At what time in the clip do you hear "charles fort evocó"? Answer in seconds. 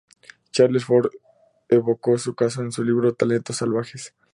0.51-2.17